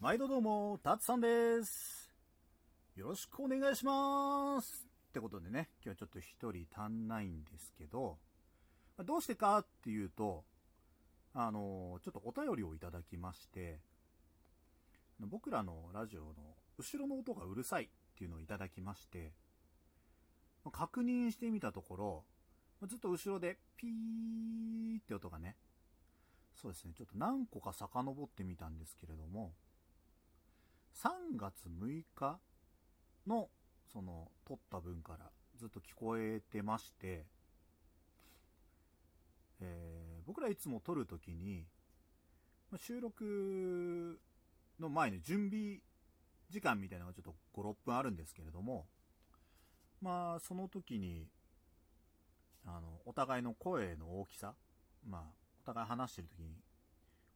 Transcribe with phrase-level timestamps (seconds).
[0.00, 2.10] 毎度どうも、たつさんです。
[2.96, 4.88] よろしくお願いします。
[5.10, 8.16] ってことでね、今日はちょっと一人足んないんですけど、
[9.04, 10.46] どうしてかっていうと、
[11.34, 13.80] あの、ちょっとお便りをいただきまして、
[15.18, 16.32] 僕らのラジオの
[16.78, 19.34] 後ろの音がうるさいっていうのをいただきまして、
[20.72, 21.96] 確認してみたとこ
[22.80, 25.56] ろ、ずっと後ろでピーって音がね、
[26.54, 29.52] そうですね、ちょっと何個か遡ってみたんですけれども、
[31.02, 32.38] 3月6日
[33.26, 33.48] の、
[33.92, 37.26] その、撮った分からずっと聞こえてまして、
[39.60, 41.66] えー僕らいつも撮るときに、
[42.76, 44.20] 収録
[44.78, 45.78] の前の準備
[46.50, 48.86] 時間みたいなのがちょっと5、6分あるんですけれども、
[50.00, 51.26] まあ、その時に、
[52.64, 54.54] あの、お互いの声の大きさ、
[55.04, 55.22] まあ、
[55.62, 56.54] お互い話してる時に、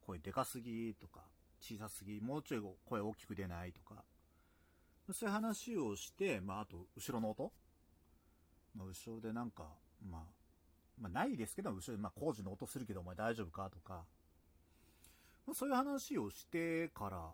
[0.07, 1.23] 声でかすぎとか、
[1.65, 4.05] 小さすぎ、もうちょい声大きく出ないとか、
[5.11, 7.51] そういう話をして、まあ、あと、後ろの音？
[8.77, 9.65] まあ、後ろでなんか、
[10.07, 10.21] まあ、
[11.01, 13.71] まあ、ないですけど、後ろで、まあ、工事の音するけど、お前大丈夫か？
[13.71, 14.05] とか、
[15.47, 17.31] まあ、そういう話をしてから、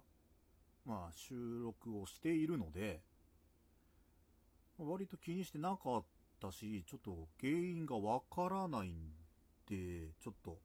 [0.85, 3.03] まあ、収録をしているので、
[4.79, 6.05] 割と気にしてなかっ
[6.41, 9.11] たし、ちょっと原因がわからないん
[9.69, 10.59] で、ちょっと、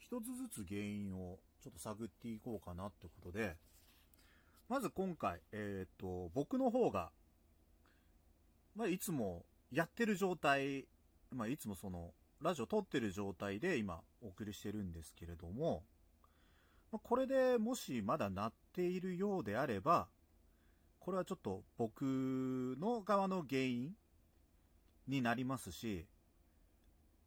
[0.00, 3.56] 一つずつ原因をちょっと探っていこうかなってことで、
[4.68, 7.10] まず今回、えっ、と、僕の方が、
[8.74, 10.86] まあ、いつもやってる状態、
[11.30, 15.82] まあ、いつもその、ラジオ撮ってる状態で今お送りしてるんですけれども、
[16.90, 20.08] まあこれでもしまだ鳴っているようであれば、
[20.98, 23.90] これはちょっと僕の側の原因
[25.06, 26.06] になりますし、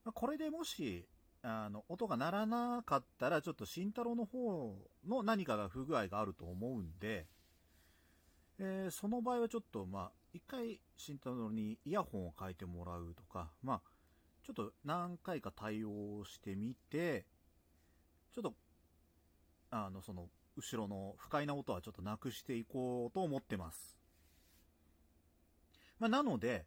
[0.03, 1.05] まあこれでもし、
[1.43, 7.27] あの、音が鳴らなかったら、ちょっと慎太郎の方の何かが不具合があると思うんで、
[8.59, 13.81] えーその場合はちょっと、まあ、一回、慎太郎にイヤホンを変えてもらうとか、まあ、
[14.41, 17.25] ちょっと何回か対応してみて、
[18.33, 18.53] ちょっと、
[19.69, 23.97] あの、その、後ろの不快な音はちょっとなくしていこうと思ってます。
[25.99, 26.65] まあ、なので、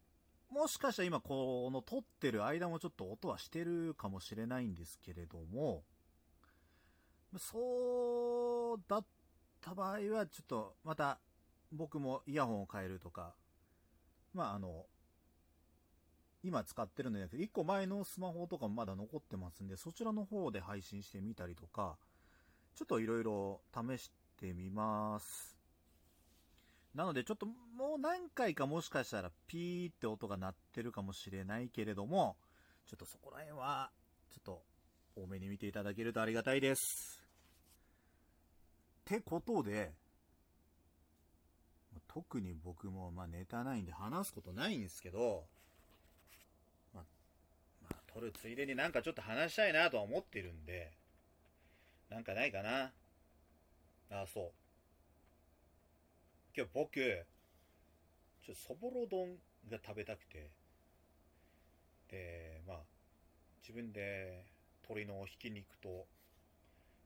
[0.51, 5.85] もしかしたら今この撮ってる間もちょっと音はしてるかもしれないんですけれども、
[7.39, 9.05] そうだっ
[9.61, 11.19] た場合はちょっとまた
[11.73, 13.35] 僕もイヤホンを変えるとか、
[14.33, 14.87] まああの、
[16.43, 21.97] 今使ってるのじゃなくて、一個前のスマホとかもまだ残ってますんで、そちらの方で配信してみたりとか、
[22.77, 25.56] ちょっといろいろ試してみます。
[26.97, 32.37] なのでちょっともう何回かもしかしたらピーって音が鳴ってるかもしれないけれども、
[32.87, 33.91] ちょっとそこら辺は、
[34.31, 34.63] ちょっと
[35.15, 37.23] 多めに見ていただけるとありがたいです。
[39.03, 39.93] ってことで、
[42.09, 45.45] 特に僕もまあネタないんで話すことないんですけど、
[46.95, 47.05] まあ、
[47.83, 50.93] まあ、撮るついでになんかちょっと話したいなとは思ってるんで、
[52.09, 52.85] なんかないかな？
[52.85, 54.51] ああ、そう。
[56.57, 59.37] 今日僕、ちょっとそぼろ丼
[59.71, 60.51] が食べたくて、
[62.11, 62.77] で、まあ、
[63.61, 64.47] 自分で
[64.89, 66.07] 鶏のひき肉と、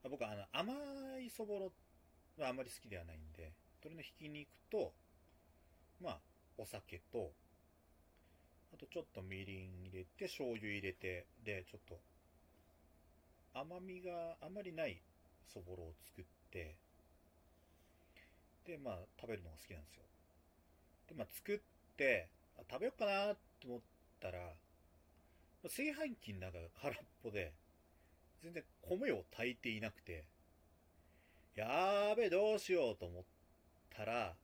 [0.08, 1.72] 僕はあの甘いそぼろ
[2.38, 3.50] はあまり好きではないんで、
[3.82, 4.92] 鶏のひき肉と、
[6.00, 6.18] まあ、
[6.56, 7.32] お酒と、
[8.72, 11.98] あとちょっとみりん入れて、醤油入れて、で、ちょっと、
[13.58, 15.02] 甘みがあまりない
[15.52, 16.76] そぼろを作って、
[18.70, 20.02] で、まあ、食べるのが好きなんですよ。
[21.08, 23.80] で、まあ、作って、あ食べようかなと思っ
[24.20, 24.54] たら、
[25.64, 27.52] 炊飯器の中が空っぽで、
[28.42, 30.24] 全然米を炊いていなくて、
[31.56, 33.24] やーべえ、どうしようと思っ
[33.90, 34.34] たら、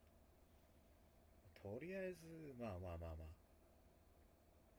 [1.63, 3.11] とりあえず、まあまあまあまあ、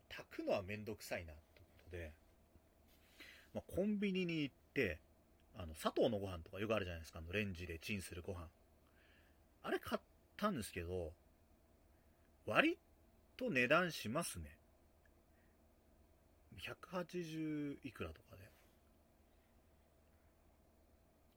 [0.09, 2.11] 炊くのはめんどくさいな、ってことで、
[3.53, 4.99] まあ、コンビニに行って、
[5.55, 8.47] あの、砂糖のご飯とかよくあるじゃないですか、あの、レンジでチンするご飯。
[9.63, 10.01] あれ買っ
[10.37, 11.11] たんですけど、
[12.45, 12.77] 割
[13.35, 14.57] と値段しますね。
[16.59, 18.43] 180いくらとかで。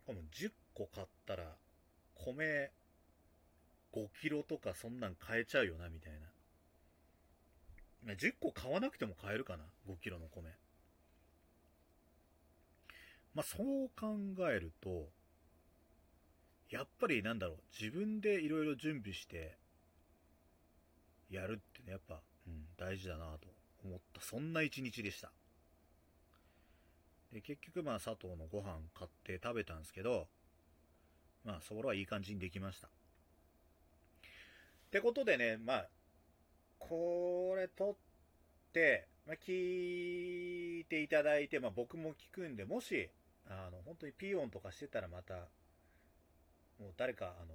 [0.03, 1.57] しかも10個買ったら、
[2.15, 2.71] 米
[3.93, 6.13] 5キロとかそんなん買えちゃうよな、みたい
[8.07, 8.15] な。
[8.15, 10.51] 10個買わなくても買えるかな、5キロの米。
[13.35, 14.17] まあそう考
[14.51, 15.09] えると、
[16.71, 19.57] やっぱりなんだろう、自分でいろいろ準備して、
[21.31, 23.49] やるってね、やっぱ、うん、大事だなと
[23.85, 25.31] 思った、そんな一日でした。
[27.33, 30.29] で、結局まあ佐藤のご飯買って食べたんですけど、
[31.45, 32.89] まあ、そこらはいい感じにできました。
[32.89, 32.91] っ
[34.91, 35.89] てことでね、まあ、
[36.79, 37.95] これ撮っ
[38.73, 43.09] て、まあ、聞いていただいて、まあ、僕も聞くんで、もし、
[43.49, 45.49] あの、本当にピー音とかしてたらまた、
[46.97, 47.55] 誰か、あの、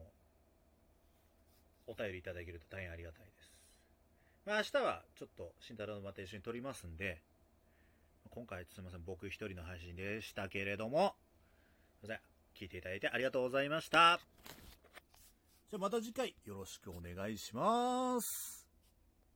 [1.87, 3.51] お便りいただけると大変ありがたいです。
[4.45, 7.21] まあ、明日はちょっと慎太郎のまた一緒に撮りますんで、
[8.29, 11.15] 今回すみません、僕一人の配信でしたけれども、
[12.01, 12.19] すいません、
[12.55, 14.19] 聞いていただいてありがとうございました。
[15.69, 18.64] じゃあまた次回よろしくお願いします。